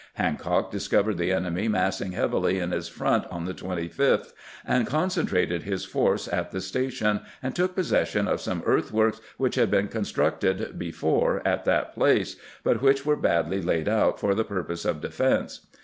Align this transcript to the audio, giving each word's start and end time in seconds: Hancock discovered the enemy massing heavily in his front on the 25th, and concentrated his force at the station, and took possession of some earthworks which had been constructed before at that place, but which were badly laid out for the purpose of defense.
Hancock 0.15 0.71
discovered 0.71 1.19
the 1.19 1.31
enemy 1.31 1.67
massing 1.67 2.13
heavily 2.13 2.57
in 2.57 2.71
his 2.71 2.87
front 2.87 3.25
on 3.27 3.45
the 3.45 3.53
25th, 3.53 4.33
and 4.65 4.87
concentrated 4.87 5.61
his 5.61 5.85
force 5.85 6.27
at 6.27 6.49
the 6.49 6.59
station, 6.59 7.19
and 7.43 7.53
took 7.55 7.75
possession 7.75 8.27
of 8.27 8.41
some 8.41 8.63
earthworks 8.65 9.21
which 9.37 9.53
had 9.53 9.69
been 9.69 9.87
constructed 9.89 10.79
before 10.79 11.39
at 11.47 11.65
that 11.65 11.93
place, 11.93 12.35
but 12.63 12.81
which 12.81 13.05
were 13.05 13.15
badly 13.15 13.61
laid 13.61 13.87
out 13.87 14.19
for 14.19 14.33
the 14.33 14.43
purpose 14.43 14.85
of 14.85 15.01
defense. 15.01 15.67